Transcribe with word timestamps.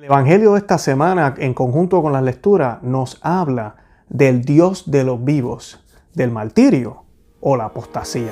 El 0.00 0.06
Evangelio 0.06 0.52
de 0.52 0.60
esta 0.60 0.78
semana, 0.78 1.34
en 1.36 1.52
conjunto 1.52 2.00
con 2.00 2.14
la 2.14 2.22
lectura, 2.22 2.78
nos 2.80 3.18
habla 3.20 3.76
del 4.08 4.40
Dios 4.46 4.90
de 4.90 5.04
los 5.04 5.22
vivos, 5.22 5.84
del 6.14 6.30
martirio 6.30 7.04
o 7.38 7.54
la 7.54 7.66
apostasía. 7.66 8.30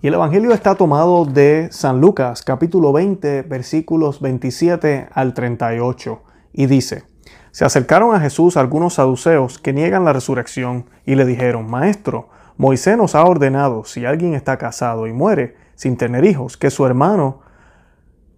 Y 0.00 0.06
el 0.06 0.14
Evangelio 0.14 0.52
está 0.52 0.76
tomado 0.76 1.24
de 1.24 1.66
San 1.72 2.00
Lucas, 2.00 2.42
capítulo 2.42 2.92
20, 2.92 3.42
versículos 3.42 4.20
27 4.20 5.08
al 5.12 5.34
38, 5.34 6.22
y 6.52 6.66
dice, 6.66 7.02
se 7.50 7.64
acercaron 7.64 8.14
a 8.14 8.20
Jesús 8.20 8.56
algunos 8.56 8.94
saduceos 8.94 9.58
que 9.58 9.72
niegan 9.72 10.04
la 10.04 10.12
resurrección 10.12 10.86
y 11.04 11.16
le 11.16 11.24
dijeron, 11.24 11.68
Maestro, 11.68 12.28
Moisés 12.58 12.96
nos 12.98 13.14
ha 13.14 13.22
ordenado, 13.22 13.84
si 13.84 14.04
alguien 14.04 14.34
está 14.34 14.58
casado 14.58 15.06
y 15.06 15.12
muere 15.12 15.54
sin 15.76 15.96
tener 15.96 16.24
hijos, 16.24 16.56
que 16.56 16.70
su 16.70 16.84
hermano, 16.84 17.40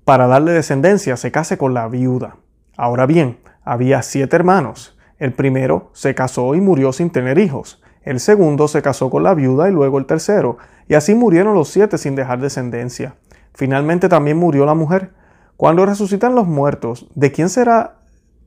para 0.05 0.27
darle 0.27 0.53
descendencia, 0.53 1.17
se 1.17 1.33
case 1.33 1.57
con 1.57 1.73
la 1.73 1.89
viuda. 1.89 2.37
Ahora 2.77 3.07
bien, 3.07 3.39
había 3.65 4.03
siete 4.03 4.37
hermanos. 4.37 4.99
El 5.19 5.33
primero 5.33 5.89
se 5.95 6.15
casó 6.15 6.55
y 6.55 6.61
murió 6.61 6.93
sin 6.93 7.09
tener 7.09 7.39
hijos. 7.39 7.83
El 8.03 8.21
segundo 8.21 8.69
se 8.69 8.83
casó 8.83 9.09
con 9.09 9.23
la 9.23 9.33
viuda 9.33 9.71
y 9.71 9.73
luego 9.73 9.99
el 9.99 10.05
tercero. 10.05 10.59
Y 10.87 10.95
así 10.95 11.15
murieron 11.15 11.55
los 11.55 11.71
siete 11.71 11.97
sin 11.97 12.15
dejar 12.15 12.41
descendencia. 12.41 13.15
Finalmente 13.55 14.11
también 14.11 14.37
murió 14.37 14.66
la 14.66 14.75
mujer. 14.75 15.15
Cuando 15.57 15.87
resucitan 15.87 16.35
los 16.35 16.47
muertos, 16.47 17.09
¿de 17.15 17.33
quién 17.33 17.49
será, 17.49 18.01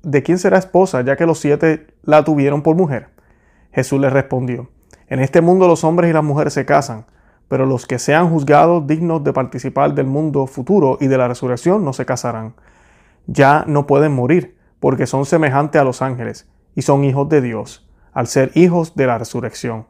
de 0.04 0.22
quién 0.22 0.38
será 0.38 0.60
esposa, 0.60 1.02
ya 1.02 1.16
que 1.16 1.26
los 1.26 1.40
siete 1.40 1.88
la 2.04 2.24
tuvieron 2.24 2.62
por 2.62 2.76
mujer? 2.76 3.10
Jesús 3.72 4.00
les 4.00 4.14
respondió, 4.14 4.70
En 5.14 5.20
este 5.20 5.42
mundo 5.42 5.68
los 5.68 5.84
hombres 5.84 6.10
y 6.10 6.14
las 6.14 6.24
mujeres 6.24 6.54
se 6.54 6.66
casan, 6.66 7.06
pero 7.48 7.68
los 7.68 7.86
que 7.86 8.00
sean 8.00 8.32
juzgados 8.32 8.88
dignos 8.88 9.24
de 9.24 9.32
participar 9.32 9.94
del 9.94 10.08
mundo 10.08 10.48
futuro 10.48 10.98
y 11.00 11.06
de 11.06 11.20
la 11.20 11.28
resurrección 11.28 11.86
no 11.86 11.94
se 11.94 12.04
casarán. 12.04 12.56
Ya 13.28 13.64
no 13.68 13.86
pueden 13.86 14.12
morir, 14.12 14.58
porque 14.80 15.06
son 15.06 15.28
semejantes 15.28 15.80
a 15.80 15.86
los 15.86 16.02
ángeles, 16.02 16.50
y 16.74 16.82
son 16.82 17.04
hijos 17.04 17.30
de 17.30 17.42
Dios, 17.42 17.88
al 18.12 18.26
ser 18.26 18.50
hijos 18.56 18.96
de 18.96 19.06
la 19.06 19.20
resurrección. 19.20 19.86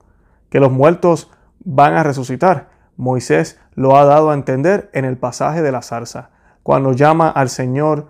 Que 0.50 0.60
los 0.60 0.74
muertos 0.74 1.32
van 1.64 1.94
a 1.94 2.04
resucitar. 2.04 2.72
Moisés 2.98 3.62
lo 3.76 3.96
ha 3.96 4.04
dado 4.04 4.30
a 4.30 4.34
entender 4.34 4.90
en 4.92 5.06
el 5.06 5.16
pasaje 5.16 5.62
de 5.62 5.72
la 5.72 5.84
zarza, 5.84 6.32
cuando 6.64 6.92
llama 6.92 7.30
al 7.30 7.48
Señor 7.48 8.08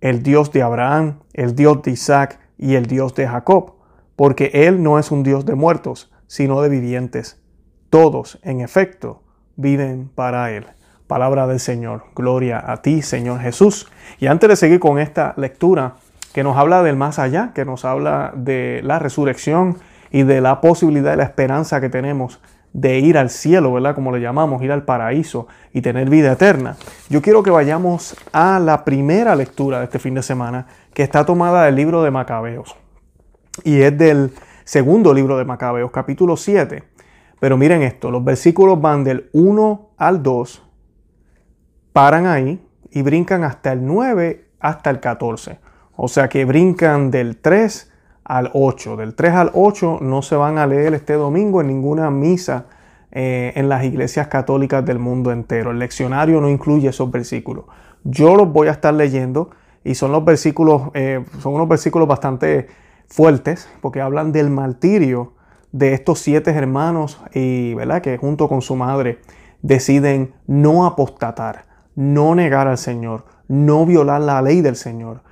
el 0.00 0.22
Dios 0.22 0.52
de 0.52 0.62
Abraham, 0.62 1.18
el 1.32 1.56
Dios 1.56 1.82
de 1.82 1.90
Isaac 1.90 2.38
y 2.56 2.76
el 2.76 2.86
Dios 2.86 3.16
de 3.16 3.26
Jacob, 3.26 3.72
porque 4.14 4.52
Él 4.54 4.84
no 4.84 5.00
es 5.00 5.10
un 5.10 5.24
Dios 5.24 5.44
de 5.44 5.56
muertos, 5.56 6.12
sino 6.28 6.62
de 6.62 6.68
vivientes. 6.68 7.42
Todos, 7.90 8.38
en 8.42 8.60
efecto, 8.60 9.24
viven 9.56 10.08
para 10.14 10.52
Él. 10.52 10.66
Palabra 11.08 11.48
del 11.48 11.58
Señor. 11.58 12.04
Gloria 12.14 12.62
a 12.64 12.82
ti, 12.82 13.02
Señor 13.02 13.40
Jesús. 13.40 13.90
Y 14.20 14.26
antes 14.26 14.48
de 14.48 14.56
seguir 14.56 14.78
con 14.78 15.00
esta 15.00 15.34
lectura 15.36 15.96
que 16.32 16.44
nos 16.44 16.56
habla 16.56 16.84
del 16.84 16.96
más 16.96 17.18
allá, 17.18 17.52
que 17.54 17.64
nos 17.64 17.84
habla 17.84 18.32
de 18.36 18.80
la 18.84 18.98
resurrección 18.98 19.78
y 20.10 20.22
de 20.22 20.40
la 20.40 20.60
posibilidad 20.60 21.10
de 21.10 21.16
la 21.16 21.24
esperanza 21.24 21.80
que 21.80 21.88
tenemos 21.88 22.40
de 22.72 22.98
ir 22.98 23.16
al 23.16 23.30
cielo, 23.30 23.72
¿verdad? 23.72 23.94
Como 23.94 24.12
le 24.12 24.20
llamamos, 24.20 24.62
ir 24.62 24.70
al 24.70 24.84
paraíso 24.84 25.48
y 25.72 25.80
tener 25.80 26.10
vida 26.10 26.32
eterna. 26.32 26.76
Yo 27.08 27.22
quiero 27.22 27.42
que 27.42 27.50
vayamos 27.50 28.16
a 28.32 28.60
la 28.60 28.84
primera 28.84 29.34
lectura 29.34 29.78
de 29.78 29.84
este 29.84 29.98
fin 29.98 30.14
de 30.14 30.22
semana, 30.22 30.66
que 30.92 31.02
está 31.02 31.24
tomada 31.24 31.64
del 31.64 31.74
libro 31.74 32.02
de 32.02 32.10
Macabeos. 32.10 32.76
Y 33.64 33.80
es 33.80 33.96
del 33.96 34.32
segundo 34.68 35.14
libro 35.14 35.38
de 35.38 35.46
Macabeos, 35.46 35.90
capítulo 35.90 36.36
7. 36.36 36.82
Pero 37.40 37.56
miren 37.56 37.80
esto, 37.80 38.10
los 38.10 38.22
versículos 38.22 38.78
van 38.78 39.02
del 39.02 39.30
1 39.32 39.92
al 39.96 40.22
2, 40.22 40.62
paran 41.94 42.26
ahí 42.26 42.62
y 42.90 43.00
brincan 43.00 43.44
hasta 43.44 43.72
el 43.72 43.86
9 43.86 44.44
hasta 44.60 44.90
el 44.90 45.00
14. 45.00 45.58
O 45.96 46.06
sea 46.06 46.28
que 46.28 46.44
brincan 46.44 47.10
del 47.10 47.38
3 47.38 47.90
al 48.24 48.50
8. 48.52 48.96
Del 48.98 49.14
3 49.14 49.32
al 49.32 49.50
8 49.54 50.00
no 50.02 50.20
se 50.20 50.36
van 50.36 50.58
a 50.58 50.66
leer 50.66 50.92
este 50.92 51.14
domingo 51.14 51.62
en 51.62 51.68
ninguna 51.68 52.10
misa 52.10 52.66
eh, 53.10 53.54
en 53.56 53.70
las 53.70 53.84
iglesias 53.84 54.28
católicas 54.28 54.84
del 54.84 54.98
mundo 54.98 55.32
entero. 55.32 55.70
El 55.70 55.78
leccionario 55.78 56.42
no 56.42 56.50
incluye 56.50 56.90
esos 56.90 57.10
versículos. 57.10 57.64
Yo 58.04 58.36
los 58.36 58.52
voy 58.52 58.68
a 58.68 58.72
estar 58.72 58.92
leyendo 58.92 59.48
y 59.82 59.94
son 59.94 60.12
los 60.12 60.26
versículos, 60.26 60.90
eh, 60.92 61.24
son 61.38 61.54
unos 61.54 61.68
versículos 61.68 62.06
bastante 62.06 62.68
fuertes 63.08 63.68
porque 63.80 64.00
hablan 64.00 64.32
del 64.32 64.50
martirio 64.50 65.34
de 65.72 65.92
estos 65.94 66.20
siete 66.20 66.50
hermanos 66.50 67.20
y 67.34 67.74
¿verdad? 67.74 68.02
que 68.02 68.16
junto 68.16 68.48
con 68.48 68.62
su 68.62 68.76
madre 68.76 69.18
deciden 69.62 70.34
no 70.46 70.86
apostatar, 70.86 71.64
no 71.94 72.34
negar 72.34 72.68
al 72.68 72.78
Señor, 72.78 73.24
no 73.48 73.84
violar 73.86 74.20
la 74.20 74.40
ley 74.40 74.60
del 74.60 74.76
Señor, 74.76 75.22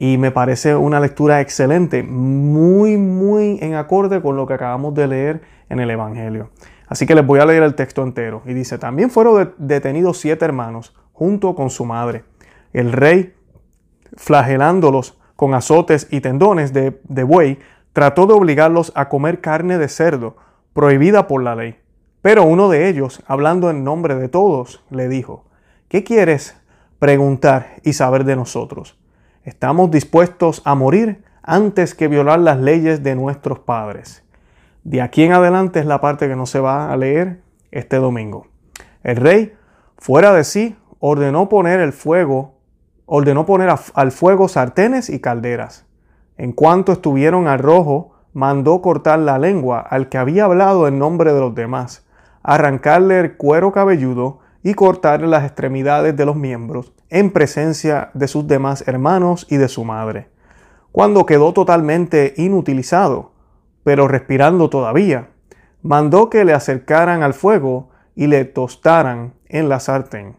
y 0.00 0.16
me 0.16 0.30
parece 0.30 0.74
una 0.74 0.98
lectura 0.98 1.42
excelente, 1.42 2.02
muy, 2.02 2.96
muy 2.96 3.58
en 3.60 3.74
acorde 3.74 4.22
con 4.22 4.34
lo 4.34 4.46
que 4.46 4.54
acabamos 4.54 4.94
de 4.94 5.06
leer 5.06 5.42
en 5.68 5.78
el 5.78 5.90
Evangelio. 5.90 6.50
Así 6.88 7.06
que 7.06 7.14
les 7.14 7.26
voy 7.26 7.38
a 7.38 7.44
leer 7.44 7.62
el 7.62 7.74
texto 7.74 8.02
entero. 8.02 8.42
Y 8.46 8.54
dice, 8.54 8.78
también 8.78 9.10
fueron 9.10 9.52
detenidos 9.58 10.18
siete 10.18 10.46
hermanos 10.46 10.96
junto 11.12 11.54
con 11.54 11.68
su 11.68 11.84
madre. 11.84 12.24
El 12.72 12.92
rey, 12.92 13.34
flagelándolos 14.16 15.19
con 15.40 15.54
azotes 15.54 16.06
y 16.10 16.20
tendones 16.20 16.74
de, 16.74 17.00
de 17.04 17.22
buey, 17.22 17.58
trató 17.94 18.26
de 18.26 18.34
obligarlos 18.34 18.92
a 18.94 19.08
comer 19.08 19.40
carne 19.40 19.78
de 19.78 19.88
cerdo, 19.88 20.36
prohibida 20.74 21.28
por 21.28 21.42
la 21.42 21.54
ley. 21.54 21.76
Pero 22.20 22.42
uno 22.42 22.68
de 22.68 22.90
ellos, 22.90 23.22
hablando 23.26 23.70
en 23.70 23.82
nombre 23.82 24.16
de 24.16 24.28
todos, 24.28 24.84
le 24.90 25.08
dijo, 25.08 25.46
¿qué 25.88 26.04
quieres 26.04 26.60
preguntar 26.98 27.76
y 27.84 27.94
saber 27.94 28.24
de 28.24 28.36
nosotros? 28.36 28.98
Estamos 29.42 29.90
dispuestos 29.90 30.60
a 30.66 30.74
morir 30.74 31.24
antes 31.42 31.94
que 31.94 32.08
violar 32.08 32.40
las 32.40 32.58
leyes 32.58 33.02
de 33.02 33.14
nuestros 33.14 33.60
padres. 33.60 34.22
De 34.84 35.00
aquí 35.00 35.22
en 35.22 35.32
adelante 35.32 35.80
es 35.80 35.86
la 35.86 36.02
parte 36.02 36.28
que 36.28 36.36
no 36.36 36.44
se 36.44 36.60
va 36.60 36.92
a 36.92 36.96
leer 36.98 37.40
este 37.70 37.96
domingo. 37.96 38.46
El 39.02 39.16
rey, 39.16 39.54
fuera 39.96 40.34
de 40.34 40.44
sí, 40.44 40.76
ordenó 40.98 41.48
poner 41.48 41.80
el 41.80 41.94
fuego, 41.94 42.59
ordenó 43.12 43.44
poner 43.44 43.74
al 43.94 44.12
fuego 44.12 44.46
sartenes 44.46 45.10
y 45.10 45.18
calderas. 45.18 45.84
En 46.38 46.52
cuanto 46.52 46.92
estuvieron 46.92 47.48
al 47.48 47.58
rojo, 47.58 48.12
mandó 48.32 48.80
cortar 48.80 49.18
la 49.18 49.36
lengua 49.36 49.80
al 49.80 50.08
que 50.08 50.16
había 50.16 50.44
hablado 50.44 50.86
en 50.86 51.00
nombre 51.00 51.32
de 51.32 51.40
los 51.40 51.52
demás, 51.52 52.06
arrancarle 52.44 53.18
el 53.18 53.36
cuero 53.36 53.72
cabelludo 53.72 54.38
y 54.62 54.74
cortarle 54.74 55.26
las 55.26 55.42
extremidades 55.42 56.16
de 56.16 56.24
los 56.24 56.36
miembros 56.36 56.92
en 57.08 57.32
presencia 57.32 58.10
de 58.14 58.28
sus 58.28 58.46
demás 58.46 58.86
hermanos 58.86 59.44
y 59.50 59.56
de 59.56 59.66
su 59.66 59.84
madre. 59.84 60.28
Cuando 60.92 61.26
quedó 61.26 61.52
totalmente 61.52 62.34
inutilizado, 62.36 63.32
pero 63.82 64.06
respirando 64.06 64.70
todavía, 64.70 65.30
mandó 65.82 66.30
que 66.30 66.44
le 66.44 66.52
acercaran 66.52 67.24
al 67.24 67.34
fuego 67.34 67.88
y 68.14 68.28
le 68.28 68.44
tostaran 68.44 69.34
en 69.48 69.68
la 69.68 69.80
sartén. 69.80 70.36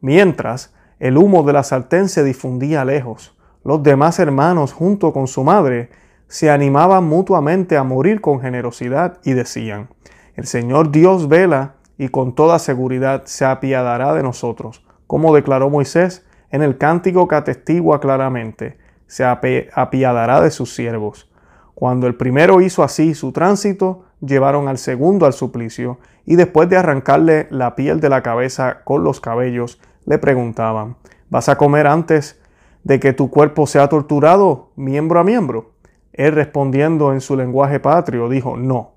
Mientras 0.00 0.72
el 1.00 1.16
humo 1.16 1.42
de 1.42 1.54
la 1.54 1.62
sartén 1.64 2.08
se 2.08 2.22
difundía 2.22 2.84
lejos, 2.84 3.36
los 3.64 3.82
demás 3.82 4.18
hermanos 4.18 4.72
junto 4.72 5.12
con 5.12 5.26
su 5.26 5.44
madre 5.44 5.90
se 6.28 6.50
animaban 6.50 7.04
mutuamente 7.04 7.76
a 7.76 7.82
morir 7.82 8.20
con 8.20 8.40
generosidad 8.40 9.18
y 9.24 9.32
decían, 9.32 9.88
El 10.36 10.46
Señor 10.46 10.90
Dios 10.92 11.28
vela 11.28 11.74
y 11.98 12.08
con 12.08 12.34
toda 12.34 12.58
seguridad 12.58 13.24
se 13.24 13.44
apiadará 13.44 14.14
de 14.14 14.22
nosotros, 14.22 14.84
como 15.06 15.34
declaró 15.34 15.70
Moisés 15.70 16.24
en 16.50 16.62
el 16.62 16.78
cántico 16.78 17.26
que 17.28 17.34
atestigua 17.34 18.00
claramente, 18.00 18.78
se 19.06 19.24
apiadará 19.24 20.40
de 20.40 20.50
sus 20.50 20.74
siervos. 20.74 21.30
Cuando 21.74 22.06
el 22.06 22.14
primero 22.14 22.60
hizo 22.60 22.82
así 22.82 23.14
su 23.14 23.32
tránsito, 23.32 24.04
llevaron 24.20 24.68
al 24.68 24.78
segundo 24.78 25.26
al 25.26 25.32
suplicio, 25.32 25.98
y 26.26 26.36
después 26.36 26.68
de 26.68 26.76
arrancarle 26.76 27.48
la 27.50 27.74
piel 27.74 28.00
de 28.00 28.08
la 28.08 28.22
cabeza 28.22 28.82
con 28.84 29.02
los 29.02 29.20
cabellos, 29.20 29.80
le 30.06 30.18
preguntaban, 30.18 30.96
¿vas 31.28 31.48
a 31.48 31.56
comer 31.56 31.86
antes 31.86 32.40
de 32.84 33.00
que 33.00 33.12
tu 33.12 33.30
cuerpo 33.30 33.66
sea 33.66 33.88
torturado 33.88 34.70
miembro 34.76 35.20
a 35.20 35.24
miembro? 35.24 35.72
Él 36.12 36.32
respondiendo 36.32 37.12
en 37.12 37.20
su 37.20 37.36
lenguaje 37.36 37.80
patrio, 37.80 38.28
dijo, 38.28 38.56
no, 38.56 38.92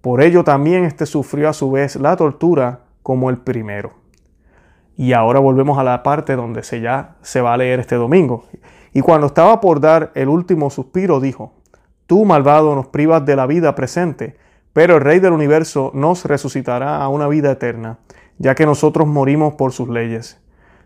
por 0.00 0.22
ello 0.22 0.44
también 0.44 0.84
éste 0.84 1.06
sufrió 1.06 1.48
a 1.48 1.52
su 1.52 1.70
vez 1.70 1.96
la 1.96 2.16
tortura 2.16 2.80
como 3.02 3.30
el 3.30 3.38
primero. 3.38 3.92
Y 4.96 5.12
ahora 5.12 5.40
volvemos 5.40 5.78
a 5.78 5.84
la 5.84 6.02
parte 6.02 6.36
donde 6.36 6.62
se 6.62 6.80
ya 6.80 7.16
se 7.22 7.40
va 7.40 7.52
a 7.52 7.56
leer 7.56 7.80
este 7.80 7.96
domingo. 7.96 8.44
Y 8.94 9.02
cuando 9.02 9.26
estaba 9.26 9.60
por 9.60 9.80
dar 9.80 10.12
el 10.14 10.28
último 10.28 10.70
suspiro, 10.70 11.20
dijo, 11.20 11.52
Tú, 12.06 12.24
malvado, 12.24 12.74
nos 12.76 12.86
privas 12.86 13.26
de 13.26 13.34
la 13.34 13.46
vida 13.46 13.74
presente, 13.74 14.36
pero 14.72 14.94
el 14.94 15.00
Rey 15.00 15.18
del 15.18 15.32
universo 15.32 15.90
nos 15.92 16.24
resucitará 16.24 17.02
a 17.02 17.08
una 17.08 17.26
vida 17.26 17.50
eterna, 17.50 17.98
ya 18.38 18.54
que 18.54 18.66
nosotros 18.66 19.06
morimos 19.06 19.54
por 19.54 19.72
sus 19.72 19.88
leyes. 19.88 20.40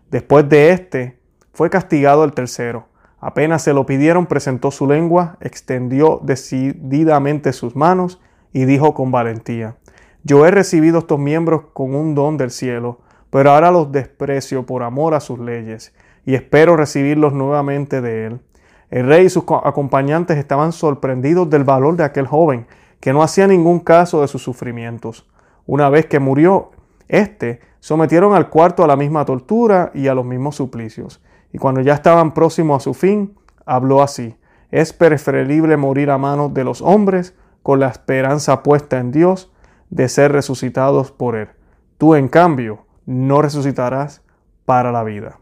Después 0.09 0.47
de 0.49 0.71
éste, 0.71 1.19
fue 1.53 1.69
castigado 1.69 2.23
el 2.23 2.33
tercero. 2.33 2.85
Apenas 3.19 3.61
se 3.61 3.73
lo 3.73 3.85
pidieron, 3.85 4.25
presentó 4.25 4.71
su 4.71 4.87
lengua, 4.87 5.37
extendió 5.41 6.19
decididamente 6.23 7.53
sus 7.53 7.75
manos 7.75 8.19
y 8.51 8.65
dijo 8.65 8.93
con 8.93 9.11
valentía, 9.11 9.75
Yo 10.23 10.45
he 10.45 10.51
recibido 10.51 10.99
estos 10.99 11.19
miembros 11.19 11.63
con 11.73 11.93
un 11.93 12.15
don 12.15 12.37
del 12.37 12.51
cielo, 12.51 12.99
pero 13.29 13.51
ahora 13.51 13.71
los 13.71 13.91
desprecio 13.91 14.65
por 14.65 14.83
amor 14.83 15.13
a 15.13 15.19
sus 15.19 15.39
leyes, 15.39 15.93
y 16.25 16.35
espero 16.35 16.75
recibirlos 16.75 17.33
nuevamente 17.33 18.01
de 18.01 18.25
él. 18.25 18.41
El 18.89 19.07
rey 19.07 19.27
y 19.27 19.29
sus 19.29 19.45
acompañantes 19.63 20.37
estaban 20.37 20.73
sorprendidos 20.73 21.49
del 21.49 21.63
valor 21.63 21.95
de 21.95 22.03
aquel 22.03 22.27
joven, 22.27 22.67
que 22.99 23.13
no 23.13 23.23
hacía 23.23 23.47
ningún 23.47 23.79
caso 23.79 24.21
de 24.21 24.27
sus 24.27 24.43
sufrimientos. 24.43 25.29
Una 25.65 25.89
vez 25.89 26.07
que 26.07 26.19
murió, 26.19 26.71
éste, 27.11 27.59
sometieron 27.79 28.33
al 28.33 28.49
cuarto 28.49 28.83
a 28.83 28.87
la 28.87 28.95
misma 28.95 29.25
tortura 29.25 29.91
y 29.93 30.07
a 30.07 30.15
los 30.15 30.25
mismos 30.25 30.55
suplicios. 30.55 31.21
Y 31.51 31.57
cuando 31.57 31.81
ya 31.81 31.93
estaban 31.93 32.33
próximos 32.33 32.81
a 32.81 32.83
su 32.83 32.93
fin, 32.93 33.35
habló 33.65 34.01
así. 34.01 34.37
Es 34.71 34.93
preferible 34.93 35.77
morir 35.77 36.09
a 36.09 36.17
manos 36.17 36.53
de 36.53 36.63
los 36.63 36.81
hombres 36.81 37.35
con 37.61 37.79
la 37.79 37.89
esperanza 37.89 38.63
puesta 38.63 38.99
en 38.99 39.11
Dios 39.11 39.51
de 39.89 40.07
ser 40.07 40.31
resucitados 40.31 41.11
por 41.11 41.35
Él. 41.35 41.49
Tú, 41.97 42.15
en 42.15 42.29
cambio, 42.29 42.85
no 43.05 43.41
resucitarás 43.41 44.23
para 44.65 44.91
la 44.91 45.03
vida. 45.03 45.39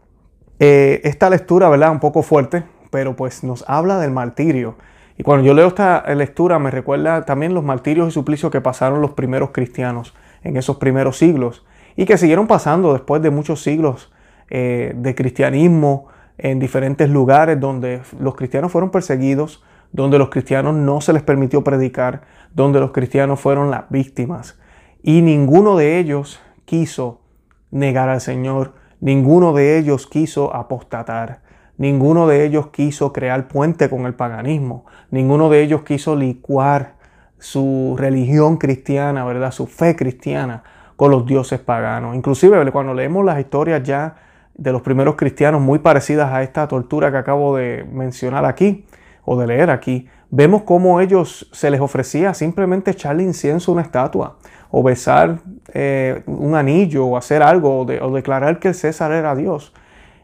Eh, 0.58 1.00
esta 1.04 1.30
lectura, 1.30 1.68
¿verdad? 1.68 1.92
Un 1.92 2.00
poco 2.00 2.22
fuerte, 2.22 2.64
pero 2.90 3.16
pues 3.16 3.44
nos 3.44 3.64
habla 3.68 3.98
del 3.98 4.10
martirio. 4.10 4.76
Y 5.16 5.22
cuando 5.22 5.46
yo 5.46 5.54
leo 5.54 5.68
esta 5.68 6.02
lectura 6.14 6.58
me 6.58 6.70
recuerda 6.70 7.24
también 7.24 7.54
los 7.54 7.62
martirios 7.62 8.08
y 8.08 8.10
suplicios 8.10 8.50
que 8.50 8.60
pasaron 8.60 9.00
los 9.00 9.12
primeros 9.12 9.50
cristianos 9.50 10.14
en 10.42 10.56
esos 10.56 10.76
primeros 10.76 11.18
siglos 11.18 11.64
y 11.96 12.06
que 12.06 12.18
siguieron 12.18 12.46
pasando 12.46 12.92
después 12.92 13.22
de 13.22 13.30
muchos 13.30 13.62
siglos 13.62 14.12
eh, 14.48 14.92
de 14.96 15.14
cristianismo 15.14 16.06
en 16.38 16.58
diferentes 16.58 17.10
lugares 17.10 17.60
donde 17.60 18.00
los 18.18 18.34
cristianos 18.34 18.72
fueron 18.72 18.90
perseguidos, 18.90 19.62
donde 19.92 20.18
los 20.18 20.30
cristianos 20.30 20.74
no 20.74 21.00
se 21.00 21.12
les 21.12 21.22
permitió 21.22 21.62
predicar, 21.62 22.22
donde 22.54 22.80
los 22.80 22.92
cristianos 22.92 23.40
fueron 23.40 23.70
las 23.70 23.90
víctimas. 23.90 24.58
Y 25.02 25.22
ninguno 25.22 25.76
de 25.76 25.98
ellos 25.98 26.40
quiso 26.64 27.20
negar 27.70 28.08
al 28.08 28.20
Señor, 28.20 28.74
ninguno 29.00 29.52
de 29.52 29.78
ellos 29.78 30.06
quiso 30.06 30.54
apostatar, 30.54 31.42
ninguno 31.76 32.26
de 32.26 32.44
ellos 32.44 32.68
quiso 32.68 33.12
crear 33.12 33.48
puente 33.48 33.90
con 33.90 34.06
el 34.06 34.14
paganismo, 34.14 34.86
ninguno 35.10 35.50
de 35.50 35.62
ellos 35.62 35.82
quiso 35.82 36.16
licuar 36.16 36.94
su 37.40 37.96
religión 37.98 38.58
cristiana, 38.58 39.24
¿verdad? 39.24 39.50
Su 39.50 39.66
fe 39.66 39.96
cristiana 39.96 40.62
con 40.96 41.10
los 41.10 41.26
dioses 41.26 41.58
paganos. 41.58 42.14
Inclusive 42.14 42.70
cuando 42.70 42.94
leemos 42.94 43.24
las 43.24 43.40
historias 43.40 43.82
ya 43.82 44.16
de 44.54 44.72
los 44.72 44.82
primeros 44.82 45.16
cristianos 45.16 45.60
muy 45.60 45.78
parecidas 45.78 46.30
a 46.32 46.42
esta 46.42 46.68
tortura 46.68 47.10
que 47.10 47.16
acabo 47.16 47.56
de 47.56 47.86
mencionar 47.90 48.44
aquí 48.44 48.84
o 49.24 49.40
de 49.40 49.46
leer 49.46 49.70
aquí, 49.70 50.08
vemos 50.30 50.62
cómo 50.62 51.00
ellos 51.00 51.48
se 51.52 51.70
les 51.70 51.80
ofrecía 51.80 52.34
simplemente 52.34 52.90
echarle 52.90 53.22
incienso 53.22 53.70
a 53.70 53.74
una 53.74 53.82
estatua 53.82 54.36
o 54.70 54.82
besar 54.82 55.40
eh, 55.72 56.22
un 56.26 56.54
anillo 56.54 57.06
o 57.06 57.16
hacer 57.16 57.42
algo 57.42 57.80
o, 57.80 58.10
declarar 58.12 58.58
que 58.58 58.74
César 58.74 59.12
era 59.12 59.34
Dios. 59.34 59.72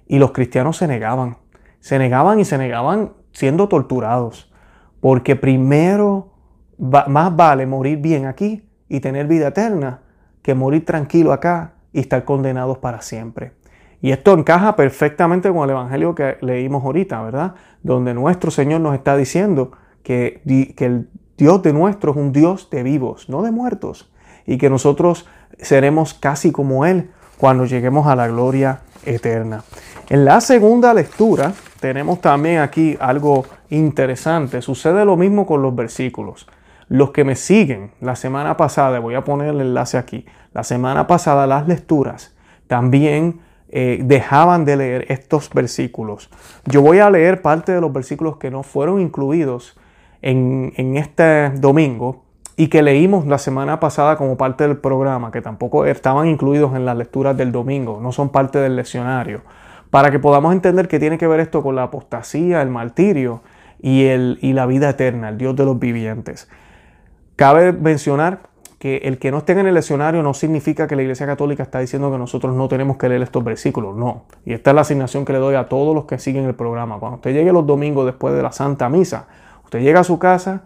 Y 0.06 0.18
los 0.18 0.32
cristianos 0.32 0.76
se 0.76 0.86
negaban, 0.86 1.38
se 1.80 1.98
negaban 1.98 2.38
y 2.38 2.44
se 2.44 2.58
negaban 2.58 3.12
siendo 3.32 3.68
torturados, 3.68 4.52
porque 5.00 5.34
primero 5.34 6.35
más 6.78 7.34
vale 7.34 7.66
morir 7.66 7.98
bien 7.98 8.26
aquí 8.26 8.62
y 8.88 9.00
tener 9.00 9.26
vida 9.26 9.48
eterna 9.48 10.00
que 10.42 10.54
morir 10.54 10.84
tranquilo 10.84 11.32
acá 11.32 11.72
y 11.92 12.00
estar 12.00 12.24
condenados 12.24 12.78
para 12.78 13.02
siempre. 13.02 13.52
Y 14.00 14.12
esto 14.12 14.34
encaja 14.34 14.76
perfectamente 14.76 15.50
con 15.50 15.64
el 15.64 15.70
Evangelio 15.70 16.14
que 16.14 16.36
leímos 16.40 16.84
ahorita, 16.84 17.20
¿verdad? 17.22 17.54
Donde 17.82 18.14
nuestro 18.14 18.50
Señor 18.50 18.80
nos 18.80 18.94
está 18.94 19.16
diciendo 19.16 19.72
que, 20.02 20.42
que 20.76 20.84
el 20.84 21.08
Dios 21.36 21.62
de 21.62 21.72
nuestro 21.72 22.12
es 22.12 22.16
un 22.16 22.32
Dios 22.32 22.70
de 22.70 22.82
vivos, 22.82 23.28
no 23.28 23.42
de 23.42 23.50
muertos. 23.50 24.12
Y 24.46 24.58
que 24.58 24.70
nosotros 24.70 25.26
seremos 25.58 26.14
casi 26.14 26.52
como 26.52 26.86
Él 26.86 27.10
cuando 27.38 27.64
lleguemos 27.64 28.06
a 28.06 28.14
la 28.14 28.28
gloria 28.28 28.80
eterna. 29.04 29.64
En 30.08 30.24
la 30.24 30.40
segunda 30.40 30.94
lectura 30.94 31.52
tenemos 31.80 32.20
también 32.20 32.60
aquí 32.60 32.96
algo 33.00 33.44
interesante. 33.70 34.62
Sucede 34.62 35.04
lo 35.04 35.16
mismo 35.16 35.46
con 35.46 35.62
los 35.62 35.74
versículos. 35.74 36.46
Los 36.88 37.10
que 37.10 37.24
me 37.24 37.34
siguen 37.34 37.90
la 38.00 38.16
semana 38.16 38.56
pasada, 38.56 39.00
voy 39.00 39.14
a 39.14 39.24
poner 39.24 39.48
el 39.48 39.60
enlace 39.60 39.98
aquí, 39.98 40.24
la 40.52 40.62
semana 40.62 41.06
pasada 41.06 41.46
las 41.46 41.66
lecturas 41.66 42.36
también 42.66 43.40
eh, 43.68 44.00
dejaban 44.02 44.64
de 44.64 44.76
leer 44.76 45.06
estos 45.08 45.50
versículos. 45.50 46.30
Yo 46.66 46.82
voy 46.82 46.98
a 46.98 47.10
leer 47.10 47.42
parte 47.42 47.72
de 47.72 47.80
los 47.80 47.92
versículos 47.92 48.36
que 48.36 48.50
no 48.50 48.62
fueron 48.62 49.00
incluidos 49.00 49.78
en, 50.22 50.72
en 50.76 50.96
este 50.96 51.50
domingo 51.50 52.24
y 52.56 52.68
que 52.68 52.82
leímos 52.82 53.26
la 53.26 53.38
semana 53.38 53.80
pasada 53.80 54.16
como 54.16 54.36
parte 54.36 54.66
del 54.66 54.78
programa, 54.78 55.30
que 55.30 55.42
tampoco 55.42 55.84
estaban 55.84 56.28
incluidos 56.28 56.74
en 56.74 56.86
las 56.86 56.96
lecturas 56.96 57.36
del 57.36 57.52
domingo, 57.52 58.00
no 58.00 58.12
son 58.12 58.30
parte 58.30 58.58
del 58.58 58.76
leccionario, 58.76 59.42
para 59.90 60.10
que 60.10 60.18
podamos 60.18 60.54
entender 60.54 60.88
qué 60.88 60.98
tiene 60.98 61.18
que 61.18 61.26
ver 61.26 61.40
esto 61.40 61.62
con 61.62 61.76
la 61.76 61.84
apostasía, 61.84 62.62
el 62.62 62.70
martirio 62.70 63.42
y, 63.80 64.04
el, 64.04 64.38
y 64.40 64.54
la 64.54 64.64
vida 64.66 64.88
eterna, 64.88 65.28
el 65.28 65.38
Dios 65.38 65.54
de 65.54 65.64
los 65.64 65.78
vivientes. 65.78 66.48
Cabe 67.36 67.72
mencionar 67.72 68.40
que 68.78 68.98
el 68.98 69.18
que 69.18 69.30
no 69.30 69.38
esté 69.38 69.52
en 69.52 69.66
el 69.66 69.74
leccionario 69.74 70.22
no 70.22 70.34
significa 70.34 70.86
que 70.86 70.96
la 70.96 71.02
Iglesia 71.02 71.26
Católica 71.26 71.62
está 71.62 71.80
diciendo 71.80 72.10
que 72.10 72.18
nosotros 72.18 72.54
no 72.54 72.68
tenemos 72.68 72.96
que 72.96 73.08
leer 73.08 73.22
estos 73.22 73.42
versículos, 73.42 73.96
no. 73.96 74.24
Y 74.44 74.52
esta 74.52 74.70
es 74.70 74.74
la 74.74 74.82
asignación 74.82 75.24
que 75.24 75.32
le 75.32 75.38
doy 75.38 75.54
a 75.54 75.68
todos 75.68 75.94
los 75.94 76.04
que 76.04 76.18
siguen 76.18 76.44
el 76.44 76.54
programa. 76.54 76.98
Cuando 76.98 77.16
usted 77.16 77.32
llegue 77.32 77.52
los 77.52 77.66
domingos 77.66 78.06
después 78.06 78.34
de 78.34 78.42
la 78.42 78.52
Santa 78.52 78.88
Misa, 78.88 79.28
usted 79.64 79.80
llega 79.80 80.00
a 80.00 80.04
su 80.04 80.18
casa 80.18 80.64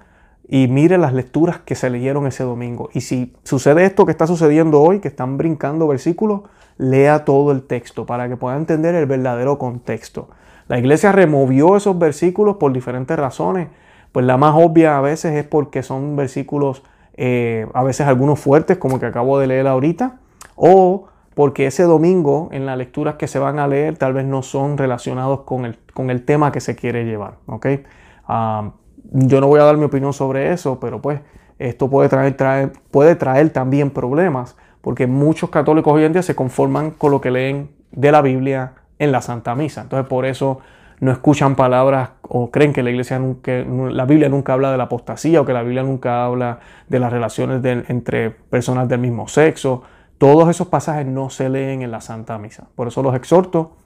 y 0.48 0.66
mire 0.66 0.98
las 0.98 1.12
lecturas 1.12 1.58
que 1.58 1.76
se 1.76 1.90
leyeron 1.90 2.26
ese 2.26 2.42
domingo. 2.42 2.90
Y 2.92 3.02
si 3.02 3.32
sucede 3.44 3.84
esto 3.84 4.04
que 4.04 4.12
está 4.12 4.26
sucediendo 4.26 4.80
hoy, 4.82 4.98
que 4.98 5.08
están 5.08 5.38
brincando 5.38 5.86
versículos, 5.86 6.42
lea 6.76 7.24
todo 7.24 7.52
el 7.52 7.62
texto 7.62 8.06
para 8.06 8.28
que 8.28 8.36
pueda 8.36 8.56
entender 8.56 8.94
el 8.96 9.06
verdadero 9.06 9.58
contexto. 9.58 10.28
La 10.66 10.78
iglesia 10.78 11.12
removió 11.12 11.76
esos 11.76 11.98
versículos 11.98 12.56
por 12.56 12.72
diferentes 12.72 13.16
razones. 13.16 13.68
Pues 14.12 14.26
la 14.26 14.36
más 14.36 14.54
obvia 14.56 14.98
a 14.98 15.00
veces 15.00 15.34
es 15.36 15.44
porque 15.44 15.82
son 15.82 16.16
versículos, 16.16 16.82
eh, 17.14 17.66
a 17.74 17.84
veces 17.84 18.06
algunos 18.06 18.40
fuertes, 18.40 18.78
como 18.78 18.98
que 18.98 19.06
acabo 19.06 19.38
de 19.38 19.46
leer 19.46 19.66
ahorita, 19.66 20.18
o 20.56 21.06
porque 21.34 21.66
ese 21.66 21.84
domingo 21.84 22.48
en 22.52 22.66
las 22.66 22.76
lecturas 22.76 23.14
que 23.14 23.28
se 23.28 23.38
van 23.38 23.58
a 23.58 23.68
leer 23.68 23.96
tal 23.96 24.12
vez 24.12 24.24
no 24.24 24.42
son 24.42 24.76
relacionados 24.76 25.40
con 25.42 25.64
el, 25.64 25.78
con 25.94 26.10
el 26.10 26.24
tema 26.24 26.52
que 26.52 26.60
se 26.60 26.76
quiere 26.76 27.04
llevar. 27.04 27.34
¿okay? 27.46 27.84
Ah, 28.26 28.72
yo 29.12 29.40
no 29.40 29.46
voy 29.46 29.60
a 29.60 29.64
dar 29.64 29.76
mi 29.76 29.84
opinión 29.84 30.12
sobre 30.12 30.52
eso, 30.52 30.78
pero 30.80 31.00
pues 31.00 31.20
esto 31.58 31.88
puede 31.88 32.08
traer, 32.08 32.36
traer, 32.36 32.72
puede 32.90 33.14
traer 33.14 33.50
también 33.50 33.90
problemas, 33.90 34.56
porque 34.80 35.06
muchos 35.06 35.50
católicos 35.50 35.92
hoy 35.92 36.04
en 36.04 36.12
día 36.12 36.22
se 36.22 36.34
conforman 36.34 36.90
con 36.90 37.10
lo 37.10 37.20
que 37.20 37.30
leen 37.30 37.70
de 37.92 38.12
la 38.12 38.22
Biblia 38.22 38.72
en 38.98 39.12
la 39.12 39.20
Santa 39.20 39.54
Misa. 39.54 39.82
Entonces 39.82 40.08
por 40.08 40.26
eso 40.26 40.60
no 41.00 41.10
escuchan 41.10 41.56
palabras 41.56 42.10
o 42.22 42.50
creen 42.50 42.72
que 42.72 42.82
la 42.82 42.90
iglesia 42.90 43.18
nunca, 43.18 43.52
la 43.52 44.04
Biblia 44.04 44.28
nunca 44.28 44.52
habla 44.52 44.70
de 44.70 44.76
la 44.76 44.84
apostasía 44.84 45.40
o 45.40 45.46
que 45.46 45.54
la 45.54 45.62
Biblia 45.62 45.82
nunca 45.82 46.24
habla 46.24 46.60
de 46.88 47.00
las 47.00 47.10
relaciones 47.10 47.64
entre 47.88 48.30
personas 48.30 48.88
del 48.88 49.00
mismo 49.00 49.26
sexo. 49.26 49.82
Todos 50.18 50.50
esos 50.50 50.68
pasajes 50.68 51.06
no 51.06 51.30
se 51.30 51.48
leen 51.48 51.80
en 51.80 51.90
la 51.90 52.02
Santa 52.02 52.38
Misa. 52.38 52.68
Por 52.74 52.88
eso 52.88 53.02
los 53.02 53.14
exhorto 53.14 53.78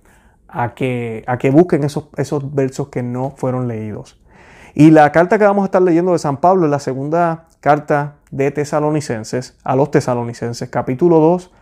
a 0.49 0.75
que, 0.75 1.23
a 1.28 1.38
que 1.38 1.50
busquen 1.50 1.85
esos, 1.85 2.09
esos 2.16 2.52
versos 2.52 2.88
que 2.88 3.04
no 3.04 3.33
fueron 3.37 3.68
leídos. 3.68 4.21
Y 4.75 4.90
la 4.90 5.12
carta 5.12 5.38
que 5.38 5.44
vamos 5.44 5.62
a 5.62 5.66
estar 5.66 5.83
leyendo 5.83 6.12
de 6.12 6.18
San 6.18 6.38
Pablo 6.38 6.64
es 6.64 6.71
la 6.71 6.80
segunda 6.80 7.47
carta 7.61 8.16
de 8.33 8.50
Tesalonicenses, 8.50 9.56
a 9.62 9.76
los 9.76 9.92
Tesalonicenses, 9.92 10.68
capítulo 10.68 11.21
2. 11.21 11.52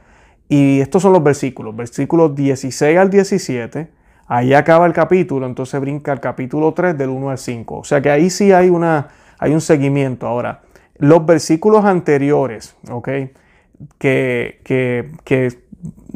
Y 0.49 0.81
estos 0.81 1.03
son 1.03 1.13
los 1.13 1.23
versículos, 1.23 1.77
versículos 1.77 2.35
16 2.35 2.99
al 2.99 3.11
17 3.11 4.02
Ahí 4.27 4.55
acaba 4.55 4.87
el 4.87 4.93
capítulo, 4.93 5.47
entonces 5.47 5.81
brinca 5.81 6.13
el 6.13 6.21
capítulo 6.21 6.73
3 6.73 6.97
del 6.97 7.11
1 7.11 7.31
al 7.31 7.39
5. 7.39 7.79
O 7.79 7.85
sea 7.85 8.01
que 8.01 8.11
ahí 8.11 8.31
sí 8.31 8.53
hay, 8.53 8.71
una, 8.71 9.09
hay 9.39 9.53
un 9.53 9.61
seguimiento. 9.61 10.27
Ahora, 10.27 10.63
los 10.97 11.27
versículos 11.27 11.85
anteriores, 11.85 12.77
¿ok? 12.91 13.09
Que, 13.99 14.61
que, 14.65 15.59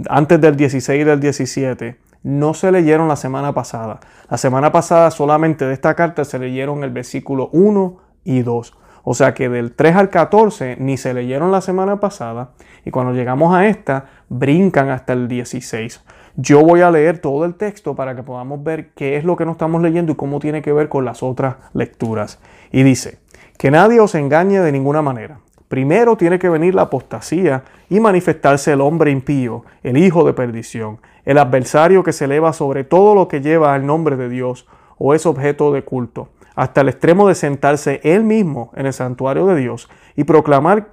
antes 0.09 0.41
del 0.41 0.57
16 0.57 1.01
y 1.01 1.05
del 1.05 1.21
17 1.21 1.99
no 2.23 2.55
se 2.55 2.71
leyeron 2.71 3.09
la 3.09 3.17
semana 3.17 3.53
pasada. 3.53 4.01
La 4.31 4.37
semana 4.37 4.73
pasada 4.73 5.11
solamente 5.11 5.65
de 5.65 5.73
esta 5.73 5.95
carta 5.95 6.25
se 6.25 6.39
leyeron 6.39 6.85
el 6.85 6.91
versículo 6.91 7.49
1 7.53 7.99
y 8.25 8.43
2. 8.43 8.79
O 9.03 9.15
sea 9.15 9.35
que 9.35 9.49
del 9.49 9.73
3 9.73 9.97
al 9.97 10.11
14 10.11 10.77
ni 10.81 10.97
se 10.97 11.15
leyeron 11.15 11.53
la 11.53 11.61
semana 11.61 12.01
pasada 12.01 12.51
y 12.85 12.91
cuando 12.91 13.13
llegamos 13.13 13.55
a 13.55 13.67
esta 13.69 14.07
brincan 14.29 14.91
hasta 14.91 15.13
el 15.13 15.29
16. 15.29 16.03
Yo 16.37 16.63
voy 16.63 16.83
a 16.83 16.91
leer 16.91 17.19
todo 17.19 17.47
el 17.47 17.55
texto 17.55 17.95
para 17.95 18.15
que 18.15 18.23
podamos 18.23 18.63
ver 18.63 18.91
qué 18.91 19.17
es 19.17 19.25
lo 19.25 19.37
que 19.37 19.47
nos 19.47 19.55
estamos 19.55 19.81
leyendo 19.81 20.13
y 20.13 20.17
cómo 20.17 20.39
tiene 20.39 20.61
que 20.61 20.73
ver 20.73 20.91
con 20.91 21.07
las 21.07 21.23
otras 21.23 21.57
lecturas. 21.73 22.39
Y 22.71 22.83
dice, 22.83 23.19
que 23.57 23.71
nadie 23.71 24.01
os 24.01 24.15
engañe 24.15 24.61
de 24.61 24.71
ninguna 24.71 25.01
manera. 25.01 25.41
Primero 25.69 26.17
tiene 26.17 26.39
que 26.39 26.51
venir 26.51 26.75
la 26.75 26.83
apostasía 26.83 27.65
y 27.89 28.01
manifestarse 28.01 28.73
el 28.73 28.83
hombre 28.83 29.11
impío, 29.11 29.65
el 29.83 29.97
hijo 29.97 30.25
de 30.25 30.35
perdición, 30.35 30.99
el 31.25 31.39
adversario 31.39 32.05
que 32.05 32.13
se 32.13 32.27
eleva 32.27 32.53
sobre 32.53 32.85
todo 32.85 33.15
lo 33.15 33.29
que 33.29 33.41
lleva 33.41 33.75
al 33.75 33.87
nombre 33.87 34.17
de 34.17 34.29
Dios 34.29 34.69
o 34.99 35.15
es 35.15 35.25
objeto 35.25 35.73
de 35.73 35.85
culto, 35.85 36.29
hasta 36.55 36.83
el 36.83 36.91
extremo 36.91 37.27
de 37.29 37.35
sentarse 37.35 38.01
él 38.05 38.25
mismo 38.25 38.73
en 38.77 38.87
el 38.87 38.93
santuario 38.93 39.47
de 39.47 39.57
Dios 39.57 39.89
y 40.15 40.25
proclamar 40.25 40.89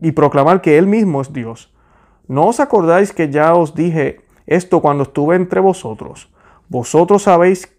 y 0.00 0.12
proclamar 0.12 0.60
que 0.60 0.76
Él 0.76 0.86
mismo 0.86 1.22
es 1.22 1.32
Dios. 1.32 1.72
¿No 2.28 2.48
os 2.48 2.60
acordáis 2.60 3.12
que 3.12 3.30
ya 3.30 3.54
os 3.54 3.74
dije 3.74 4.25
esto 4.46 4.80
cuando 4.80 5.04
estuve 5.04 5.36
entre 5.36 5.60
vosotros? 5.60 6.32
Vosotros 6.68 7.22
sabéis 7.22 7.72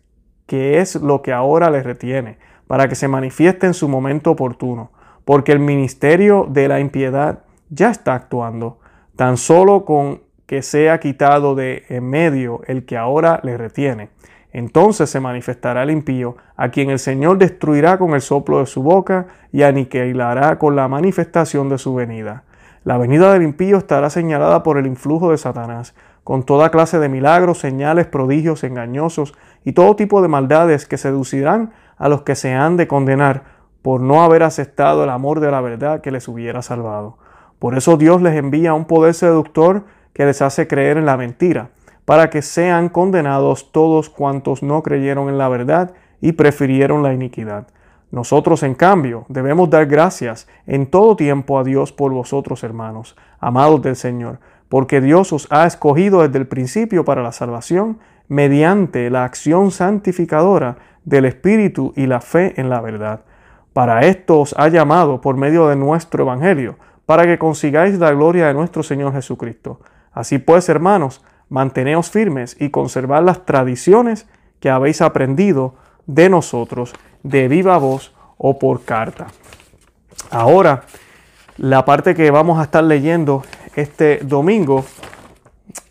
que 0.46 0.80
es 0.80 0.96
lo 0.96 1.22
que 1.22 1.34
ahora 1.34 1.70
les 1.70 1.84
retiene, 1.84 2.38
para 2.68 2.88
que 2.88 2.96
se 2.96 3.08
manifieste 3.08 3.68
en 3.68 3.74
su 3.74 3.88
momento 3.88 4.32
oportuno, 4.32 4.92
porque 5.26 5.52
el 5.52 5.60
ministerio 5.60 6.48
de 6.50 6.68
la 6.68 6.80
impiedad 6.80 7.40
ya 7.70 7.90
está 7.90 8.14
actuando, 8.14 8.80
tan 9.16 9.38
solo 9.38 9.86
con 9.86 10.22
que 10.46 10.62
sea 10.62 11.00
quitado 11.00 11.56
de 11.56 11.84
en 11.90 12.10
medio 12.10 12.62
el 12.68 12.86
que 12.86 12.98
ahora 12.98 13.42
le 13.44 13.58
retiene. 13.58 14.10
Entonces 14.54 15.10
se 15.10 15.20
manifestará 15.20 15.84
el 15.84 15.92
impío, 15.92 16.38
a 16.56 16.70
quien 16.70 16.90
el 16.90 17.00
Señor 17.00 17.38
destruirá 17.38 17.98
con 17.98 18.14
el 18.14 18.22
soplo 18.22 18.60
de 18.60 18.66
su 18.66 18.82
boca 18.82 19.28
y 19.52 19.64
aniquilará 19.64 20.58
con 20.58 20.76
la 20.76 20.88
manifestación 20.88 21.68
de 21.70 21.78
su 21.78 21.94
venida. 21.94 22.44
La 22.86 22.98
venida 22.98 23.34
del 23.34 23.44
impío 23.44 23.78
estará 23.78 24.10
señalada 24.10 24.64
por 24.64 24.78
el 24.78 24.88
influjo 24.88 25.32
de 25.32 25.38
Satanás, 25.38 25.94
con 26.28 26.44
toda 26.44 26.72
clase 26.72 27.00
de 27.00 27.08
milagros, 27.08 27.60
señales, 27.60 28.06
prodigios 28.06 28.66
engañosos 28.66 29.34
y 29.64 29.72
todo 29.72 29.96
tipo 29.96 30.22
de 30.22 30.28
maldades 30.28 30.86
que 30.86 30.98
seducirán 30.98 31.72
a 31.96 32.10
los 32.10 32.24
que 32.24 32.36
se 32.36 32.54
han 32.54 32.76
de 32.76 32.86
condenar 32.86 33.44
por 33.82 34.02
no 34.02 34.22
haber 34.22 34.44
aceptado 34.44 35.06
el 35.06 35.10
amor 35.10 35.40
de 35.40 35.52
la 35.52 35.62
verdad 35.62 36.02
que 36.02 36.12
les 36.12 36.28
hubiera 36.28 36.62
salvado. 36.62 37.18
Por 37.60 37.78
eso 37.78 37.96
Dios 37.96 38.22
les 38.22 38.36
envía 38.36 38.74
un 38.74 38.84
poder 38.84 39.14
seductor 39.14 39.86
que 40.12 40.26
les 40.26 40.42
hace 40.42 40.68
creer 40.68 40.98
en 40.98 41.06
la 41.06 41.16
mentira, 41.16 41.70
para 42.04 42.30
que 42.30 42.42
sean 42.42 42.90
condenados 42.90 43.72
todos 43.72 44.10
cuantos 44.10 44.62
no 44.62 44.84
creyeron 44.84 45.30
en 45.30 45.38
la 45.38 45.48
verdad 45.48 45.94
y 46.20 46.34
prefirieron 46.34 47.04
la 47.04 47.14
iniquidad. 47.14 47.68
Nosotros, 48.12 48.64
en 48.64 48.76
cambio, 48.76 49.26
debemos 49.30 49.70
dar 49.70 49.86
gracias 49.86 50.50
en 50.66 50.88
todo 50.88 51.16
tiempo 51.16 51.58
a 51.58 51.64
Dios 51.64 51.94
por 51.94 52.12
vosotros, 52.12 52.66
hermanos, 52.66 53.16
amados 53.40 53.82
del 53.82 53.96
Señor, 53.96 54.40
porque 54.70 55.02
Dios 55.02 55.34
os 55.34 55.48
ha 55.52 55.66
escogido 55.66 56.22
desde 56.22 56.40
el 56.40 56.48
principio 56.48 57.06
para 57.06 57.24
la 57.24 57.32
salvación, 57.32 58.00
mediante 58.28 59.10
la 59.10 59.24
acción 59.24 59.72
santificadora 59.72 60.78
del 61.06 61.26
Espíritu 61.26 61.94
y 61.96 62.06
la 62.06 62.20
fe 62.20 62.60
en 62.60 62.70
la 62.70 62.82
verdad. 62.82 63.22
Para 63.74 64.02
esto 64.02 64.42
os 64.42 64.56
ha 64.58 64.68
llamado 64.68 65.22
por 65.22 65.38
medio 65.38 65.68
de 65.68 65.76
nuestro 65.76 66.24
Evangelio, 66.24 66.78
para 67.06 67.26
que 67.26 67.38
consigáis 67.38 67.98
la 67.98 68.12
gloria 68.12 68.48
de 68.48 68.54
nuestro 68.54 68.84
Señor 68.84 69.14
Jesucristo. 69.14 69.80
Así 70.12 70.40
pues, 70.40 70.68
hermanos, 70.68 71.24
manteneos 71.48 72.10
firmes 72.10 72.58
y 72.60 72.70
conservad 72.70 73.24
las 73.24 73.46
tradiciones 73.46 74.28
que 74.60 74.70
habéis 74.70 75.02
aprendido 75.02 75.76
de 76.06 76.30
nosotros, 76.30 76.94
de 77.24 77.48
viva 77.48 77.78
voz 77.78 78.14
o 78.38 78.60
por 78.60 78.84
carta. 78.84 79.28
Ahora, 80.30 80.84
la 81.58 81.86
parte 81.86 82.16
que 82.16 82.30
vamos 82.32 82.60
a 82.60 82.64
estar 82.64 82.84
leyendo 82.84 83.44
este 83.78 84.20
domingo 84.24 84.84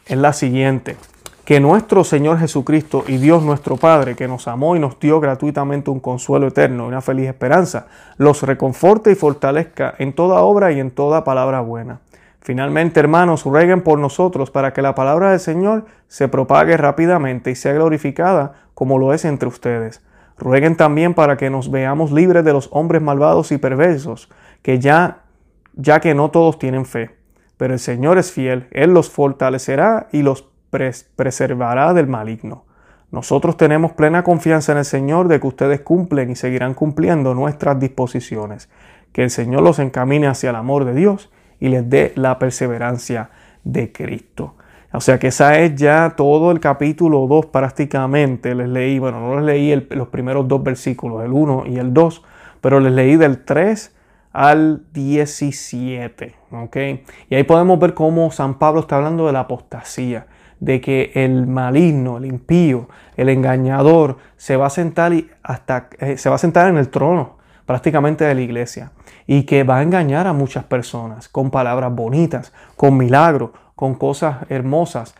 es 0.06 0.18
la 0.18 0.32
siguiente. 0.32 0.96
Que 1.44 1.60
nuestro 1.60 2.02
Señor 2.02 2.38
Jesucristo 2.38 3.04
y 3.06 3.18
Dios 3.18 3.42
nuestro 3.42 3.76
Padre, 3.76 4.16
que 4.16 4.26
nos 4.26 4.48
amó 4.48 4.74
y 4.74 4.80
nos 4.80 4.98
dio 4.98 5.20
gratuitamente 5.20 5.90
un 5.90 6.00
consuelo 6.00 6.48
eterno 6.48 6.84
y 6.84 6.88
una 6.88 7.00
feliz 7.00 7.28
esperanza, 7.28 7.86
los 8.18 8.42
reconforte 8.42 9.12
y 9.12 9.14
fortalezca 9.14 9.94
en 9.98 10.12
toda 10.12 10.42
obra 10.42 10.72
y 10.72 10.80
en 10.80 10.90
toda 10.90 11.22
palabra 11.22 11.60
buena 11.60 12.00
Finalmente, 12.46 13.00
hermanos, 13.00 13.42
rueguen 13.42 13.82
por 13.82 13.98
nosotros 13.98 14.52
para 14.52 14.72
que 14.72 14.80
la 14.80 14.94
palabra 14.94 15.32
del 15.32 15.40
Señor 15.40 15.84
se 16.06 16.28
propague 16.28 16.76
rápidamente 16.76 17.50
y 17.50 17.56
sea 17.56 17.72
glorificada 17.72 18.52
como 18.72 18.98
lo 18.98 19.12
es 19.12 19.24
entre 19.24 19.48
ustedes. 19.48 20.00
Rueguen 20.38 20.76
también 20.76 21.12
para 21.12 21.36
que 21.36 21.50
nos 21.50 21.72
veamos 21.72 22.12
libres 22.12 22.44
de 22.44 22.52
los 22.52 22.68
hombres 22.70 23.02
malvados 23.02 23.50
y 23.50 23.58
perversos, 23.58 24.28
que 24.62 24.78
ya, 24.78 25.22
ya 25.74 25.98
que 25.98 26.14
no 26.14 26.30
todos 26.30 26.56
tienen 26.60 26.86
fe. 26.86 27.15
Pero 27.56 27.74
el 27.74 27.80
Señor 27.80 28.18
es 28.18 28.32
fiel, 28.32 28.66
Él 28.70 28.92
los 28.92 29.10
fortalecerá 29.10 30.08
y 30.12 30.22
los 30.22 30.48
preservará 31.16 31.94
del 31.94 32.06
maligno. 32.06 32.64
Nosotros 33.10 33.56
tenemos 33.56 33.92
plena 33.92 34.24
confianza 34.24 34.72
en 34.72 34.78
el 34.78 34.84
Señor 34.84 35.28
de 35.28 35.40
que 35.40 35.46
ustedes 35.46 35.80
cumplen 35.80 36.30
y 36.30 36.36
seguirán 36.36 36.74
cumpliendo 36.74 37.34
nuestras 37.34 37.78
disposiciones. 37.78 38.68
Que 39.12 39.22
el 39.22 39.30
Señor 39.30 39.62
los 39.62 39.78
encamine 39.78 40.26
hacia 40.26 40.50
el 40.50 40.56
amor 40.56 40.84
de 40.84 40.94
Dios 40.94 41.30
y 41.60 41.68
les 41.68 41.88
dé 41.88 42.12
la 42.16 42.38
perseverancia 42.38 43.30
de 43.64 43.92
Cristo. 43.92 44.54
O 44.92 45.00
sea 45.00 45.18
que 45.18 45.28
esa 45.28 45.58
es 45.58 45.74
ya 45.76 46.14
todo 46.16 46.50
el 46.50 46.60
capítulo 46.60 47.26
2 47.26 47.46
prácticamente. 47.46 48.54
Les 48.54 48.68
leí, 48.68 48.98
bueno, 48.98 49.20
no 49.20 49.36
les 49.40 49.44
leí 49.44 49.86
los 49.90 50.08
primeros 50.08 50.46
dos 50.48 50.62
versículos, 50.62 51.24
el 51.24 51.32
1 51.32 51.64
y 51.66 51.78
el 51.78 51.94
2, 51.94 52.22
pero 52.60 52.80
les 52.80 52.92
leí 52.92 53.16
del 53.16 53.44
3 53.44 53.95
al 54.36 54.82
17. 54.92 56.34
¿ok? 56.50 56.76
Y 57.30 57.34
ahí 57.34 57.44
podemos 57.44 57.78
ver 57.78 57.94
cómo 57.94 58.30
San 58.30 58.58
Pablo 58.58 58.80
está 58.80 58.96
hablando 58.96 59.26
de 59.26 59.32
la 59.32 59.40
apostasía, 59.40 60.26
de 60.60 60.80
que 60.82 61.10
el 61.14 61.46
maligno, 61.46 62.18
el 62.18 62.26
impío, 62.26 62.88
el 63.16 63.30
engañador 63.30 64.18
se 64.36 64.56
va 64.56 64.66
a 64.66 64.70
sentar, 64.70 65.14
y 65.14 65.30
hasta, 65.42 65.88
eh, 65.98 66.18
se 66.18 66.28
va 66.28 66.34
a 66.34 66.38
sentar 66.38 66.68
en 66.68 66.76
el 66.76 66.90
trono 66.90 67.36
prácticamente 67.64 68.24
de 68.24 68.34
la 68.34 68.42
iglesia 68.42 68.92
y 69.26 69.44
que 69.44 69.64
va 69.64 69.78
a 69.78 69.82
engañar 69.82 70.26
a 70.26 70.34
muchas 70.34 70.64
personas 70.64 71.28
con 71.28 71.50
palabras 71.50 71.94
bonitas, 71.94 72.52
con 72.76 72.96
milagros, 72.96 73.50
con 73.74 73.94
cosas 73.94 74.36
hermosas 74.50 75.14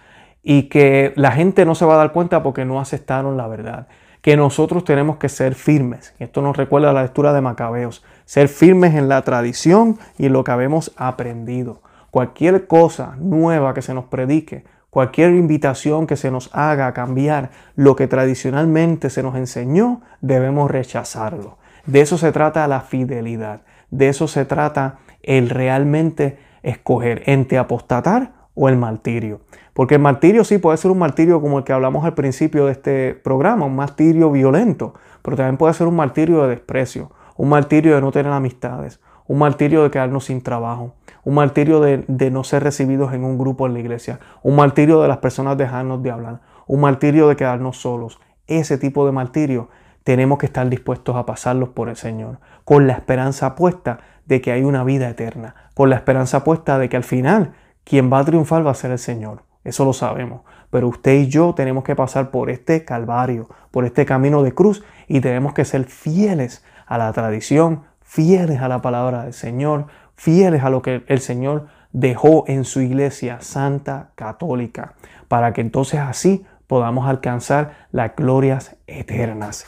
y 0.48 0.68
que 0.68 1.12
la 1.16 1.32
gente 1.32 1.64
no 1.64 1.74
se 1.74 1.84
va 1.84 1.94
a 1.94 1.96
dar 1.96 2.12
cuenta 2.12 2.44
porque 2.44 2.64
no 2.64 2.78
aceptaron 2.78 3.36
la 3.36 3.48
verdad. 3.48 3.88
Que 4.22 4.36
nosotros 4.36 4.84
tenemos 4.84 5.16
que 5.16 5.28
ser 5.28 5.56
firmes. 5.56 6.14
Esto 6.20 6.40
nos 6.40 6.56
recuerda 6.56 6.92
la 6.92 7.02
lectura 7.02 7.32
de 7.32 7.40
Macabeos. 7.40 8.04
Ser 8.26 8.46
firmes 8.46 8.94
en 8.94 9.08
la 9.08 9.22
tradición 9.22 9.98
y 10.18 10.26
en 10.26 10.32
lo 10.32 10.44
que 10.44 10.52
habemos 10.52 10.92
aprendido. 10.96 11.82
Cualquier 12.12 12.68
cosa 12.68 13.16
nueva 13.18 13.74
que 13.74 13.82
se 13.82 13.92
nos 13.92 14.04
predique, 14.04 14.62
cualquier 14.88 15.30
invitación 15.30 16.06
que 16.06 16.16
se 16.16 16.30
nos 16.30 16.48
haga 16.52 16.86
a 16.86 16.94
cambiar 16.94 17.50
lo 17.74 17.96
que 17.96 18.06
tradicionalmente 18.06 19.10
se 19.10 19.24
nos 19.24 19.34
enseñó, 19.34 20.00
debemos 20.20 20.70
rechazarlo. 20.70 21.58
De 21.86 22.02
eso 22.02 22.18
se 22.18 22.30
trata 22.30 22.68
la 22.68 22.82
fidelidad. 22.82 23.62
De 23.90 24.10
eso 24.10 24.28
se 24.28 24.44
trata 24.44 24.98
el 25.24 25.50
realmente 25.50 26.38
escoger 26.62 27.24
entre 27.26 27.58
apostatar 27.58 28.35
o 28.56 28.68
el 28.68 28.76
martirio. 28.76 29.42
Porque 29.72 29.94
el 29.94 30.00
martirio 30.00 30.42
sí 30.42 30.58
puede 30.58 30.78
ser 30.78 30.90
un 30.90 30.98
martirio 30.98 31.40
como 31.40 31.58
el 31.58 31.64
que 31.64 31.72
hablamos 31.72 32.04
al 32.04 32.14
principio 32.14 32.66
de 32.66 32.72
este 32.72 33.14
programa, 33.14 33.66
un 33.66 33.76
martirio 33.76 34.32
violento, 34.32 34.94
pero 35.22 35.36
también 35.36 35.58
puede 35.58 35.74
ser 35.74 35.86
un 35.86 35.94
martirio 35.94 36.42
de 36.42 36.48
desprecio, 36.48 37.12
un 37.36 37.50
martirio 37.50 37.94
de 37.94 38.00
no 38.00 38.10
tener 38.10 38.32
amistades, 38.32 38.98
un 39.28 39.38
martirio 39.38 39.82
de 39.82 39.90
quedarnos 39.90 40.24
sin 40.24 40.40
trabajo, 40.42 40.94
un 41.22 41.34
martirio 41.34 41.80
de, 41.80 42.04
de, 42.08 42.30
no 42.30 42.42
ser 42.42 42.62
recibidos 42.64 43.12
en 43.12 43.24
un 43.24 43.36
grupo 43.36 43.66
en 43.66 43.74
la 43.74 43.80
iglesia, 43.80 44.18
un 44.42 44.56
martirio 44.56 45.02
de 45.02 45.08
las 45.08 45.18
personas 45.18 45.58
dejarnos 45.58 46.02
de 46.02 46.10
hablar, 46.10 46.40
un 46.66 46.80
martirio 46.80 47.28
de 47.28 47.36
quedarnos 47.36 47.76
solos. 47.76 48.18
Ese 48.46 48.78
tipo 48.78 49.04
de 49.04 49.12
martirio 49.12 49.68
tenemos 50.04 50.38
que 50.38 50.46
estar 50.46 50.68
dispuestos 50.68 51.16
a 51.16 51.26
pasarlos 51.26 51.70
por 51.70 51.88
el 51.88 51.96
Señor, 51.96 52.38
con 52.64 52.86
la 52.86 52.94
esperanza 52.94 53.56
puesta 53.56 53.98
de 54.24 54.40
que 54.40 54.52
hay 54.52 54.62
una 54.62 54.84
vida 54.84 55.08
eterna, 55.08 55.54
con 55.74 55.90
la 55.90 55.96
esperanza 55.96 56.44
puesta 56.44 56.78
de 56.78 56.88
que 56.88 56.96
al 56.96 57.04
final 57.04 57.52
quien 57.86 58.12
va 58.12 58.18
a 58.18 58.24
triunfar 58.24 58.66
va 58.66 58.72
a 58.72 58.74
ser 58.74 58.90
el 58.90 58.98
Señor. 58.98 59.44
Eso 59.62 59.84
lo 59.84 59.92
sabemos. 59.92 60.40
Pero 60.70 60.88
usted 60.88 61.14
y 61.14 61.28
yo 61.28 61.54
tenemos 61.54 61.84
que 61.84 61.94
pasar 61.94 62.30
por 62.30 62.50
este 62.50 62.84
calvario, 62.84 63.48
por 63.70 63.84
este 63.84 64.04
camino 64.04 64.42
de 64.42 64.52
cruz 64.52 64.84
y 65.06 65.20
tenemos 65.20 65.54
que 65.54 65.64
ser 65.64 65.84
fieles 65.84 66.64
a 66.86 66.98
la 66.98 67.12
tradición, 67.12 67.82
fieles 68.02 68.60
a 68.60 68.68
la 68.68 68.82
palabra 68.82 69.22
del 69.22 69.32
Señor, 69.32 69.86
fieles 70.16 70.64
a 70.64 70.70
lo 70.70 70.82
que 70.82 71.04
el 71.06 71.20
Señor 71.20 71.68
dejó 71.92 72.44
en 72.48 72.64
su 72.64 72.80
iglesia 72.80 73.38
santa 73.40 74.10
católica, 74.16 74.94
para 75.28 75.52
que 75.52 75.60
entonces 75.60 76.00
así 76.00 76.44
podamos 76.66 77.08
alcanzar 77.08 77.86
las 77.92 78.16
glorias 78.16 78.76
eternas. 78.88 79.66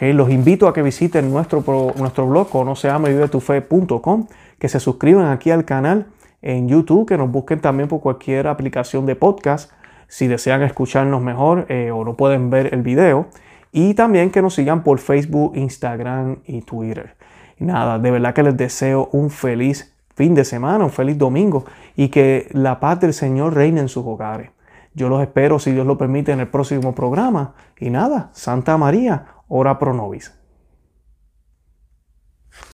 Los 0.00 0.30
invito 0.30 0.68
a 0.68 0.72
que 0.72 0.82
visiten 0.82 1.30
nuestro, 1.30 1.62
nuestro 1.96 2.26
blog 2.26 2.48
conoceamavivetufe.com, 2.48 4.26
que 4.58 4.68
se 4.68 4.80
suscriban 4.80 5.26
aquí 5.26 5.50
al 5.50 5.64
canal 5.64 6.06
en 6.46 6.68
YouTube, 6.68 7.08
que 7.08 7.18
nos 7.18 7.30
busquen 7.30 7.60
también 7.60 7.88
por 7.88 8.00
cualquier 8.00 8.46
aplicación 8.46 9.04
de 9.04 9.16
podcast 9.16 9.72
si 10.06 10.28
desean 10.28 10.62
escucharnos 10.62 11.20
mejor 11.20 11.66
eh, 11.68 11.90
o 11.90 12.04
no 12.04 12.14
pueden 12.14 12.50
ver 12.50 12.72
el 12.72 12.82
video. 12.82 13.26
Y 13.72 13.94
también 13.94 14.30
que 14.30 14.40
nos 14.40 14.54
sigan 14.54 14.84
por 14.84 15.00
Facebook, 15.00 15.56
Instagram 15.56 16.38
y 16.46 16.62
Twitter. 16.62 17.16
Nada, 17.58 17.98
de 17.98 18.10
verdad 18.12 18.32
que 18.32 18.44
les 18.44 18.56
deseo 18.56 19.08
un 19.12 19.30
feliz 19.30 19.92
fin 20.14 20.36
de 20.36 20.44
semana, 20.44 20.84
un 20.84 20.90
feliz 20.90 21.18
domingo 21.18 21.64
y 21.96 22.08
que 22.08 22.48
la 22.52 22.78
paz 22.78 23.00
del 23.00 23.12
Señor 23.12 23.54
reine 23.54 23.80
en 23.80 23.88
sus 23.88 24.06
hogares. 24.06 24.50
Yo 24.94 25.08
los 25.08 25.20
espero, 25.20 25.58
si 25.58 25.72
Dios 25.72 25.86
lo 25.86 25.98
permite, 25.98 26.30
en 26.30 26.38
el 26.38 26.48
próximo 26.48 26.94
programa. 26.94 27.54
Y 27.78 27.90
nada, 27.90 28.30
Santa 28.32 28.78
María, 28.78 29.26
ora 29.48 29.78
pro 29.80 29.92
nobis. 29.92 30.32